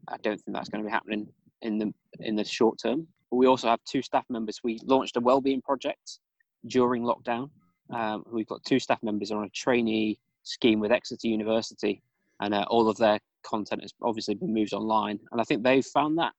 I 0.09 0.17
don't 0.19 0.41
think 0.41 0.57
that's 0.57 0.69
going 0.69 0.83
to 0.83 0.87
be 0.87 0.93
happening 0.93 1.27
in 1.63 1.79
the 1.79 1.93
in 2.21 2.37
the 2.37 2.45
short 2.45 2.79
term. 2.83 3.07
But 3.31 3.37
we 3.37 3.47
also 3.47 3.69
have 3.69 3.81
two 3.85 4.03
staff 4.03 4.25
members. 4.29 4.61
We 4.63 4.79
launched 4.85 5.17
a 5.17 5.21
wellbeing 5.21 5.63
project 5.63 6.19
during 6.67 7.03
lockdown. 7.03 7.51
Um, 7.91 8.25
we've 8.31 8.47
got 8.47 8.65
two 8.65 8.79
staff 8.79 9.03
members 9.03 9.31
on 9.31 9.45
a 9.45 9.49
trainee 9.51 10.19
scheme 10.43 10.81
with 10.81 10.93
Exeter 10.93 11.29
University, 11.29 12.03
and 12.41 12.55
uh, 12.55 12.65
all 12.69 12.89
of 12.89 12.97
their 12.99 13.19
content 13.43 13.83
has 13.83 13.93
obviously 14.03 14.35
been 14.35 14.53
moved 14.53 14.75
online. 14.75 15.19
And 15.33 15.41
I 15.41 15.45
think 15.45 15.63
they've 15.63 15.85
found 15.85 16.19
that 16.19 16.33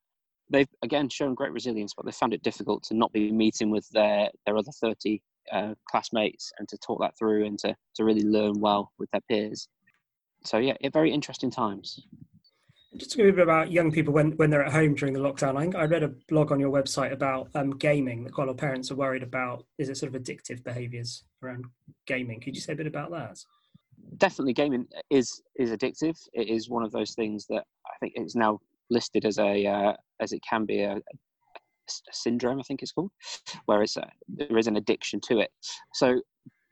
they've 0.49 0.69
again 0.81 1.09
shown 1.09 1.35
great 1.35 1.51
resilience, 1.51 1.93
but 1.95 2.05
they 2.05 2.11
found 2.11 2.33
it 2.33 2.43
difficult 2.43 2.83
to 2.83 2.93
not 2.93 3.11
be 3.11 3.31
meeting 3.31 3.69
with 3.69 3.87
their 3.89 4.29
their 4.45 4.57
other 4.57 4.71
30 4.71 5.21
uh, 5.51 5.73
classmates 5.89 6.51
and 6.59 6.67
to 6.69 6.77
talk 6.77 6.99
that 6.99 7.17
through 7.17 7.45
and 7.45 7.57
to, 7.59 7.75
to 7.95 8.03
really 8.03 8.23
learn 8.23 8.59
well 8.59 8.91
with 8.99 9.09
their 9.11 9.21
peers. 9.29 9.67
So 10.43 10.57
yeah, 10.57 10.73
very 10.93 11.11
interesting 11.11 11.51
times. 11.51 12.05
Just 12.95 13.15
a 13.15 13.17
bit 13.17 13.39
about 13.39 13.71
young 13.71 13.91
people 13.91 14.13
when, 14.13 14.31
when 14.33 14.49
they're 14.49 14.65
at 14.65 14.71
home 14.71 14.95
during 14.95 15.13
the 15.13 15.19
lockdown. 15.19 15.55
I 15.55 15.61
think 15.61 15.75
I 15.75 15.85
read 15.85 16.03
a 16.03 16.13
blog 16.29 16.51
on 16.51 16.59
your 16.59 16.71
website 16.71 17.11
about 17.11 17.49
um, 17.53 17.71
gaming 17.71 18.23
that 18.23 18.33
quite 18.33 18.45
a 18.45 18.47
lot 18.47 18.53
of 18.53 18.57
parents 18.57 18.89
are 18.91 18.95
worried 18.95 19.23
about. 19.23 19.65
Is 19.77 19.89
it 19.89 19.97
sort 19.97 20.15
of 20.15 20.21
addictive 20.21 20.63
behaviours 20.63 21.23
around 21.43 21.65
gaming? 22.07 22.39
Could 22.39 22.55
you 22.55 22.61
say 22.61 22.73
a 22.73 22.75
bit 22.75 22.87
about 22.87 23.11
that? 23.11 23.37
Definitely, 24.17 24.53
gaming 24.53 24.87
is 25.09 25.41
is 25.59 25.71
addictive. 25.71 26.17
It 26.33 26.47
is 26.47 26.69
one 26.69 26.83
of 26.83 26.91
those 26.91 27.13
things 27.13 27.45
that 27.47 27.65
I 27.85 27.91
think 27.99 28.13
is 28.15 28.35
now 28.35 28.59
listed 28.89 29.25
as 29.25 29.37
a 29.39 29.65
uh, 29.65 29.93
as 30.19 30.31
it 30.31 30.41
can 30.47 30.65
be 30.65 30.81
a, 30.81 30.93
a, 30.93 30.99
syndrome. 32.11 32.59
I 32.59 32.63
think 32.63 32.81
it's 32.81 32.91
called, 32.91 33.11
where 33.65 33.81
it's 33.81 33.97
a, 33.97 34.09
there 34.27 34.57
is 34.57 34.67
an 34.67 34.77
addiction 34.77 35.19
to 35.27 35.39
it. 35.39 35.51
So, 35.93 36.21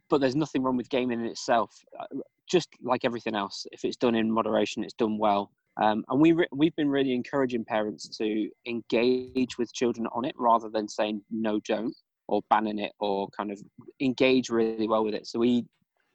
but 0.10 0.22
there's 0.22 0.36
nothing 0.36 0.63
wrong 0.63 0.77
with 0.77 0.89
gaming 0.89 1.22
in 1.22 1.25
itself. 1.25 1.74
Uh, 2.00 2.05
just 2.50 2.69
like 2.84 3.05
everything 3.05 3.36
else, 3.36 3.65
if 3.72 3.84
it's 3.84 3.98
done 3.98 4.15
in 4.15 4.31
moderation, 4.31 4.84
it's 4.84 4.93
done 4.93 5.17
well. 5.17 5.51
Um, 5.81 6.05
and 6.10 6.22
we 6.22 6.31
re- 6.31 6.48
we've 6.53 6.75
been 6.75 6.89
really 6.89 7.13
encouraging 7.13 7.65
parents 7.65 8.07
to 8.17 8.50
engage 8.65 9.57
with 9.57 9.74
children 9.74 10.07
on 10.13 10.25
it 10.25 10.36
rather 10.38 10.69
than 10.69 10.88
saying 10.88 11.22
no, 11.29 11.60
don't, 11.62 11.95
or 12.27 12.41
banning 12.50 12.79
it, 12.79 12.93
or 13.00 13.27
kind 13.29 13.51
of 13.51 13.62
engage 14.00 14.50
really 14.50 14.88
well 14.88 15.03
with 15.03 15.13
it. 15.13 15.27
So 15.27 15.39
we 15.39 15.65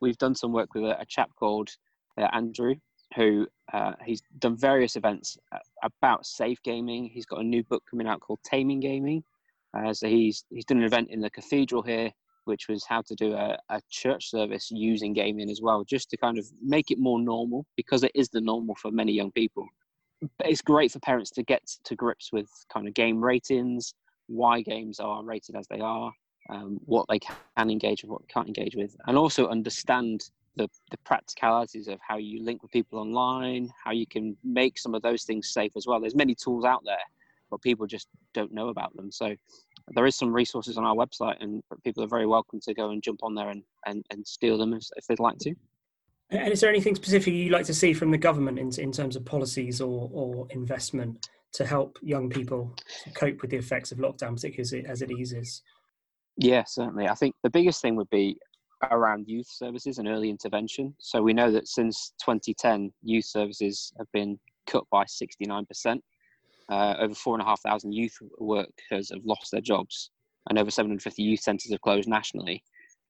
we've 0.00 0.18
done 0.18 0.34
some 0.34 0.52
work 0.52 0.74
with 0.74 0.84
a, 0.84 1.00
a 1.00 1.06
chap 1.06 1.30
called 1.38 1.68
uh, 2.18 2.28
Andrew, 2.32 2.76
who 3.16 3.46
uh, 3.72 3.92
he's 4.04 4.22
done 4.38 4.56
various 4.56 4.96
events 4.96 5.36
uh, 5.52 5.58
about 5.82 6.26
safe 6.26 6.62
gaming. 6.62 7.06
He's 7.06 7.26
got 7.26 7.40
a 7.40 7.44
new 7.44 7.62
book 7.64 7.82
coming 7.90 8.06
out 8.06 8.20
called 8.20 8.40
Taming 8.44 8.80
Gaming. 8.80 9.22
Uh, 9.76 9.94
so 9.94 10.08
he's 10.08 10.44
he's 10.50 10.64
done 10.64 10.78
an 10.78 10.84
event 10.84 11.10
in 11.10 11.20
the 11.20 11.30
cathedral 11.30 11.82
here 11.82 12.12
which 12.44 12.68
was 12.68 12.84
how 12.84 13.02
to 13.02 13.14
do 13.14 13.32
a, 13.34 13.56
a 13.68 13.80
church 13.90 14.30
service 14.30 14.70
using 14.70 15.12
gaming 15.12 15.50
as 15.50 15.60
well, 15.62 15.84
just 15.84 16.10
to 16.10 16.16
kind 16.16 16.38
of 16.38 16.46
make 16.62 16.90
it 16.90 16.98
more 16.98 17.20
normal 17.20 17.66
because 17.76 18.02
it 18.02 18.12
is 18.14 18.28
the 18.30 18.40
normal 18.40 18.74
for 18.74 18.90
many 18.90 19.12
young 19.12 19.30
people. 19.32 19.66
But 20.38 20.48
it's 20.48 20.60
great 20.60 20.92
for 20.92 20.98
parents 21.00 21.30
to 21.32 21.42
get 21.42 21.62
to 21.84 21.94
grips 21.94 22.32
with 22.32 22.48
kind 22.72 22.86
of 22.86 22.94
game 22.94 23.22
ratings, 23.22 23.94
why 24.26 24.62
games 24.62 25.00
are 25.00 25.24
rated 25.24 25.56
as 25.56 25.66
they 25.68 25.80
are, 25.80 26.12
um, 26.50 26.78
what 26.84 27.06
they 27.08 27.18
can 27.20 27.70
engage 27.70 28.02
with, 28.02 28.10
what 28.10 28.22
they 28.22 28.32
can't 28.32 28.48
engage 28.48 28.76
with, 28.76 28.96
and 29.06 29.16
also 29.16 29.48
understand 29.48 30.30
the, 30.60 30.68
the 30.90 30.98
practicalities 30.98 31.88
of 31.88 31.98
how 32.06 32.18
you 32.18 32.44
link 32.44 32.62
with 32.62 32.70
people 32.70 32.98
online, 32.98 33.70
how 33.82 33.92
you 33.92 34.06
can 34.06 34.36
make 34.44 34.78
some 34.78 34.94
of 34.94 35.00
those 35.00 35.24
things 35.24 35.50
safe 35.50 35.72
as 35.74 35.86
well. 35.86 36.00
There's 36.00 36.14
many 36.14 36.34
tools 36.34 36.66
out 36.66 36.82
there, 36.84 36.98
but 37.50 37.62
people 37.62 37.86
just 37.86 38.08
don't 38.34 38.52
know 38.52 38.68
about 38.68 38.94
them. 38.94 39.10
So 39.10 39.34
there 39.94 40.04
is 40.04 40.16
some 40.16 40.32
resources 40.32 40.76
on 40.76 40.84
our 40.84 40.94
website, 40.94 41.36
and 41.40 41.62
people 41.82 42.04
are 42.04 42.08
very 42.08 42.26
welcome 42.26 42.60
to 42.60 42.74
go 42.74 42.90
and 42.90 43.02
jump 43.02 43.20
on 43.22 43.34
there 43.34 43.48
and, 43.48 43.62
and, 43.86 44.04
and 44.10 44.26
steal 44.26 44.58
them 44.58 44.74
if, 44.74 44.84
if 44.96 45.06
they'd 45.06 45.18
like 45.18 45.38
to. 45.38 45.54
And 46.30 46.52
is 46.52 46.60
there 46.60 46.70
anything 46.70 46.94
specific 46.94 47.32
you'd 47.32 47.52
like 47.52 47.66
to 47.66 47.74
see 47.74 47.94
from 47.94 48.10
the 48.10 48.18
government 48.18 48.58
in, 48.58 48.70
in 48.78 48.92
terms 48.92 49.16
of 49.16 49.24
policies 49.24 49.80
or, 49.80 50.10
or 50.12 50.46
investment 50.50 51.28
to 51.54 51.66
help 51.66 51.98
young 52.02 52.28
people 52.28 52.76
cope 53.14 53.40
with 53.40 53.50
the 53.50 53.56
effects 53.56 53.92
of 53.92 53.98
lockdown, 53.98 54.34
particularly 54.34 54.60
as 54.60 54.72
it, 54.72 54.86
as 54.86 55.02
it 55.02 55.10
eases? 55.10 55.62
Yeah, 56.36 56.64
certainly. 56.66 57.08
I 57.08 57.14
think 57.14 57.34
the 57.42 57.50
biggest 57.50 57.82
thing 57.82 57.96
would 57.96 58.10
be 58.10 58.36
around 58.90 59.28
youth 59.28 59.48
services 59.48 59.98
and 59.98 60.08
early 60.08 60.30
intervention. 60.30 60.94
So 60.98 61.22
we 61.22 61.32
know 61.32 61.50
that 61.50 61.68
since 61.68 62.12
2010, 62.22 62.92
youth 63.02 63.24
services 63.24 63.92
have 63.98 64.10
been 64.12 64.38
cut 64.66 64.84
by 64.90 65.04
69%. 65.04 66.00
Uh, 66.70 66.94
over 67.00 67.14
four 67.14 67.34
and 67.34 67.42
a 67.42 67.44
half 67.44 67.60
thousand 67.62 67.92
youth 67.92 68.16
workers 68.38 69.10
have 69.10 69.24
lost 69.24 69.50
their 69.50 69.60
jobs, 69.60 70.10
and 70.48 70.58
over 70.58 70.70
750 70.70 71.22
youth 71.22 71.40
centres 71.40 71.72
have 71.72 71.80
closed 71.80 72.08
nationally. 72.08 72.62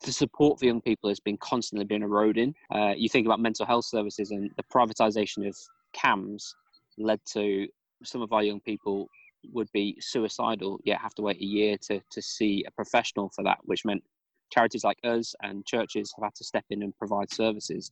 The 0.02 0.12
support 0.12 0.58
for 0.58 0.64
young 0.64 0.80
people 0.80 1.10
has 1.10 1.20
been 1.20 1.36
constantly 1.36 1.84
been 1.84 2.02
eroding. 2.02 2.54
Uh, 2.74 2.94
you 2.96 3.10
think 3.10 3.26
about 3.26 3.38
mental 3.38 3.66
health 3.66 3.84
services 3.84 4.30
and 4.30 4.50
the 4.56 4.62
privatisation 4.74 5.46
of 5.46 5.54
CAMHS 5.94 6.54
led 6.96 7.20
to 7.32 7.68
some 8.02 8.22
of 8.22 8.32
our 8.32 8.42
young 8.42 8.60
people 8.60 9.10
would 9.52 9.68
be 9.72 9.96
suicidal, 10.00 10.80
yet 10.84 11.00
have 11.00 11.14
to 11.14 11.22
wait 11.22 11.36
a 11.36 11.44
year 11.44 11.76
to, 11.82 12.00
to 12.10 12.22
see 12.22 12.64
a 12.66 12.70
professional 12.70 13.30
for 13.34 13.44
that, 13.44 13.58
which 13.64 13.84
meant 13.84 14.02
charities 14.50 14.84
like 14.84 14.98
us 15.04 15.34
and 15.42 15.66
churches 15.66 16.12
have 16.16 16.24
had 16.24 16.34
to 16.36 16.44
step 16.44 16.64
in 16.70 16.82
and 16.82 16.96
provide 16.96 17.32
services. 17.32 17.90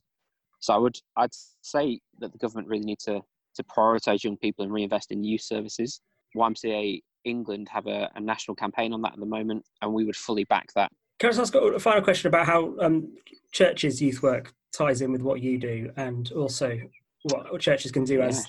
So 0.59 0.73
I 0.73 0.77
would 0.77 0.97
I'd 1.15 1.33
say 1.61 1.99
that 2.19 2.31
the 2.31 2.37
government 2.37 2.67
really 2.67 2.85
need 2.85 2.99
to 3.05 3.21
to 3.55 3.63
prioritise 3.63 4.23
young 4.23 4.37
people 4.37 4.63
and 4.63 4.73
reinvest 4.73 5.11
in 5.11 5.23
youth 5.23 5.41
services. 5.41 6.01
YMCA 6.35 7.01
England 7.25 7.67
have 7.69 7.87
a, 7.87 8.09
a, 8.15 8.19
national 8.19 8.55
campaign 8.55 8.93
on 8.93 9.01
that 9.01 9.13
at 9.13 9.19
the 9.19 9.25
moment, 9.25 9.65
and 9.81 9.93
we 9.93 10.05
would 10.05 10.15
fully 10.15 10.45
back 10.45 10.67
that. 10.75 10.91
Can 11.19 11.29
I 11.29 11.33
just 11.33 11.53
ask 11.53 11.55
a 11.55 11.79
final 11.79 12.01
question 12.01 12.27
about 12.27 12.45
how 12.45 12.75
um, 12.79 13.13
churches' 13.51 14.01
youth 14.01 14.23
work 14.23 14.53
ties 14.71 15.01
in 15.01 15.11
with 15.11 15.21
what 15.21 15.41
you 15.41 15.57
do, 15.57 15.91
and 15.97 16.31
also 16.31 16.79
what 17.23 17.59
churches 17.59 17.91
can 17.91 18.05
do 18.05 18.19
yeah. 18.19 18.27
as 18.27 18.47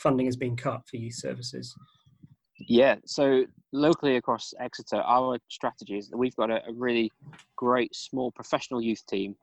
funding 0.00 0.26
has 0.26 0.36
been 0.36 0.56
cut 0.56 0.82
for 0.88 0.96
youth 0.96 1.14
services? 1.14 1.76
Yeah, 2.58 2.96
so 3.04 3.44
locally 3.72 4.16
across 4.16 4.54
Exeter, 4.60 4.96
our 4.96 5.38
strategy 5.48 5.98
is 5.98 6.08
that 6.08 6.16
we've 6.16 6.36
got 6.36 6.50
a, 6.50 6.60
a 6.66 6.72
really 6.72 7.10
great 7.56 7.94
small 7.94 8.30
professional 8.30 8.80
youth 8.80 9.04
team 9.06 9.34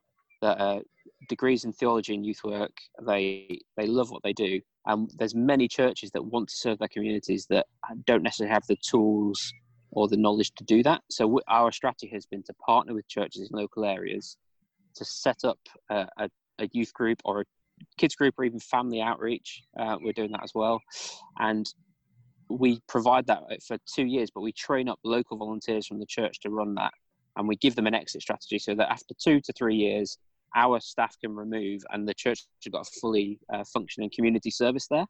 that 0.41 0.59
are 0.59 0.81
degrees 1.27 1.65
in 1.65 1.73
theology 1.73 2.15
and 2.15 2.25
youth 2.25 2.43
work. 2.43 2.71
They 3.05 3.59
they 3.77 3.85
love 3.85 4.11
what 4.11 4.23
they 4.23 4.33
do, 4.33 4.61
and 4.85 5.11
there's 5.17 5.35
many 5.35 5.67
churches 5.67 6.11
that 6.11 6.23
want 6.23 6.49
to 6.49 6.55
serve 6.55 6.79
their 6.79 6.87
communities 6.87 7.45
that 7.49 7.67
don't 8.05 8.23
necessarily 8.23 8.53
have 8.53 8.65
the 8.67 8.77
tools 8.77 9.53
or 9.91 10.07
the 10.07 10.17
knowledge 10.17 10.51
to 10.55 10.63
do 10.63 10.81
that. 10.83 11.01
So 11.09 11.41
our 11.49 11.71
strategy 11.71 12.09
has 12.13 12.25
been 12.25 12.43
to 12.43 12.53
partner 12.65 12.93
with 12.93 13.07
churches 13.09 13.49
in 13.51 13.59
local 13.59 13.83
areas 13.83 14.37
to 14.95 15.05
set 15.05 15.43
up 15.43 15.59
a, 15.89 16.07
a, 16.17 16.29
a 16.59 16.69
youth 16.71 16.93
group 16.93 17.21
or 17.25 17.41
a 17.41 17.45
kids 17.97 18.15
group 18.15 18.35
or 18.37 18.45
even 18.45 18.59
family 18.59 19.01
outreach. 19.01 19.63
Uh, 19.77 19.97
we're 20.01 20.13
doing 20.13 20.31
that 20.31 20.43
as 20.43 20.53
well, 20.55 20.81
and 21.39 21.67
we 22.59 22.79
provide 22.87 23.27
that 23.27 23.43
for 23.65 23.77
two 23.93 24.05
years. 24.05 24.29
But 24.33 24.41
we 24.41 24.51
train 24.51 24.89
up 24.89 24.99
local 25.03 25.37
volunteers 25.37 25.87
from 25.87 25.99
the 25.99 26.05
church 26.05 26.39
to 26.41 26.49
run 26.49 26.75
that, 26.75 26.93
and 27.35 27.47
we 27.47 27.55
give 27.55 27.75
them 27.75 27.87
an 27.87 27.93
exit 27.93 28.21
strategy 28.21 28.59
so 28.59 28.75
that 28.75 28.91
after 28.91 29.13
two 29.19 29.41
to 29.41 29.53
three 29.53 29.75
years, 29.75 30.17
our 30.55 30.79
staff 30.79 31.15
can 31.21 31.35
remove 31.35 31.81
and 31.91 32.07
the 32.07 32.13
church 32.13 32.45
has 32.63 32.71
got 32.71 32.87
a 32.87 32.99
fully 32.99 33.39
uh, 33.53 33.63
functioning 33.63 34.09
community 34.13 34.51
service 34.51 34.87
there. 34.87 35.05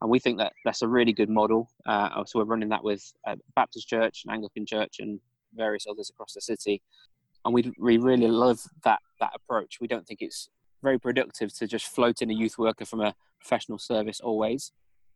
And 0.00 0.10
we 0.10 0.18
think 0.18 0.38
that 0.38 0.52
that's 0.64 0.82
a 0.82 0.88
really 0.88 1.12
good 1.12 1.28
model. 1.28 1.68
Uh, 1.86 2.24
so 2.24 2.38
we're 2.38 2.44
running 2.44 2.68
that 2.68 2.84
with 2.84 3.02
uh, 3.26 3.36
baptist 3.56 3.88
church 3.88 4.22
and 4.24 4.32
anglican 4.32 4.64
church 4.66 4.96
and 5.00 5.18
various 5.54 5.86
others 5.90 6.10
across 6.10 6.34
the 6.34 6.40
city. 6.40 6.80
And 7.44 7.52
we, 7.52 7.72
we 7.78 7.98
really 7.98 8.28
love 8.28 8.60
that 8.84 9.00
that 9.20 9.32
approach. 9.34 9.78
We 9.80 9.88
don't 9.88 10.06
think 10.06 10.22
it's 10.22 10.48
very 10.82 10.98
productive 10.98 11.52
to 11.56 11.66
just 11.66 11.86
float 11.86 12.22
in 12.22 12.30
a 12.30 12.34
youth 12.34 12.58
worker 12.58 12.84
from 12.84 13.00
a 13.00 13.14
professional 13.40 13.78
service 13.78 14.20
always. 14.20 14.72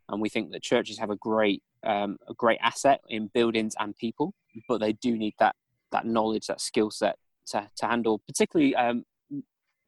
And 0.09 0.21
we 0.21 0.29
think 0.29 0.53
that 0.53 0.63
churches 0.63 0.99
have 0.99 1.11
a 1.11 1.17
great 1.17 1.63
um, 1.85 2.17
a 2.29 2.35
great 2.35 2.59
asset 2.63 3.01
in 3.09 3.31
buildings 3.35 3.75
and 3.79 3.97
people 3.97 4.35
but 4.69 4.79
they 4.79 4.93
do 4.95 5.17
need 5.17 5.35
that 5.39 5.55
that 5.93 6.07
knowledge 6.07 6.47
that 6.47 6.61
skill 6.61 6.91
set 6.91 7.17
to, 7.47 7.69
to 7.77 7.87
handle 7.87 8.21
particularly 8.27 8.75
um, 8.75 9.05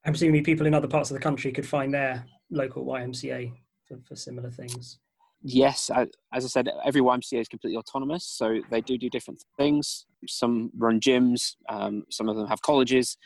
I'm 0.06 0.14
assuming 0.14 0.44
people 0.44 0.66
in 0.66 0.74
other 0.74 0.88
parts 0.88 1.12
of 1.12 1.16
the 1.16 1.22
country 1.22 1.52
could 1.52 1.68
find 1.68 1.94
their 1.94 2.26
local 2.50 2.86
YMCA 2.86 3.54
for, 3.88 4.00
for 4.08 4.16
similar 4.16 4.50
things 4.50 5.00
yes, 5.44 5.90
I, 5.90 6.08
as 6.34 6.46
I 6.46 6.48
said, 6.48 6.70
every 6.86 7.02
YMCA 7.02 7.42
is 7.42 7.48
completely 7.48 7.78
autonomous, 7.78 8.26
so 8.26 8.60
they 8.70 8.82
do 8.82 8.98
do 8.98 9.10
different 9.10 9.44
things. 9.58 10.06
Some 10.28 10.72
run 10.78 11.00
gyms, 11.00 11.56
um, 11.70 12.04
some 12.10 12.30
of 12.30 12.36
them 12.36 12.48
have 12.48 12.62
colleges, 12.62 13.18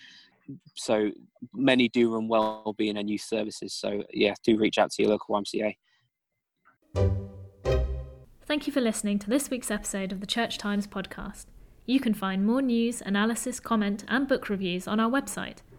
so 0.75 1.11
many 1.53 1.89
do 1.89 2.13
run 2.13 2.27
well-being 2.27 2.97
and 2.97 3.09
youth 3.09 3.21
services. 3.21 3.73
So 3.73 4.03
yeah, 4.13 4.33
do 4.43 4.57
reach 4.57 4.77
out 4.77 4.91
to 4.91 5.03
your 5.03 5.11
local 5.11 5.35
YMCA. 5.35 5.75
Thank 8.45 8.67
you 8.67 8.73
for 8.73 8.81
listening 8.81 9.19
to 9.19 9.29
this 9.29 9.49
week's 9.49 9.71
episode 9.71 10.11
of 10.11 10.19
the 10.19 10.27
Church 10.27 10.57
Times 10.57 10.87
podcast. 10.87 11.45
You 11.87 11.99
can 11.99 12.13
find 12.13 12.45
more 12.45 12.61
news, 12.61 13.01
analysis, 13.01 13.59
comment, 13.59 14.05
and 14.07 14.27
book 14.27 14.49
reviews 14.49 14.87
on 14.87 14.99
our 14.99 15.09
website, 15.09 15.57